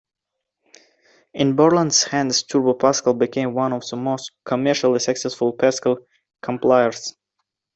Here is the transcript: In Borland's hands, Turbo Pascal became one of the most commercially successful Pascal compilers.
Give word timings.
In 1.35 1.55
Borland's 1.55 2.05
hands, 2.05 2.41
Turbo 2.41 2.73
Pascal 2.73 3.13
became 3.13 3.53
one 3.53 3.71
of 3.71 3.83
the 3.87 3.97
most 3.97 4.31
commercially 4.45 4.97
successful 4.97 5.53
Pascal 5.53 5.97
compilers. 6.41 7.15